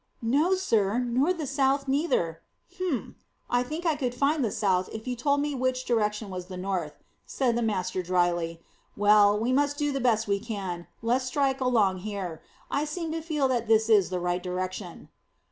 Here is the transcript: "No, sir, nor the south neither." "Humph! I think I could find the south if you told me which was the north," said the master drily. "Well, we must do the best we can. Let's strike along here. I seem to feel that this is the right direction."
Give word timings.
"No, 0.23 0.55
sir, 0.55 0.97
nor 0.97 1.31
the 1.31 1.45
south 1.45 1.87
neither." 1.87 2.41
"Humph! 2.79 3.17
I 3.51 3.61
think 3.61 3.85
I 3.85 3.95
could 3.95 4.15
find 4.15 4.43
the 4.43 4.49
south 4.49 4.89
if 4.91 5.07
you 5.07 5.15
told 5.15 5.41
me 5.41 5.53
which 5.53 5.87
was 5.87 6.47
the 6.47 6.57
north," 6.57 6.93
said 7.23 7.55
the 7.55 7.61
master 7.61 8.01
drily. 8.01 8.63
"Well, 8.97 9.37
we 9.39 9.53
must 9.53 9.77
do 9.77 9.91
the 9.91 10.01
best 10.01 10.27
we 10.27 10.39
can. 10.39 10.87
Let's 11.03 11.25
strike 11.25 11.61
along 11.61 11.97
here. 11.99 12.41
I 12.71 12.83
seem 12.83 13.11
to 13.11 13.21
feel 13.21 13.47
that 13.49 13.67
this 13.67 13.89
is 13.89 14.09
the 14.09 14.19
right 14.19 14.41
direction." 14.41 15.09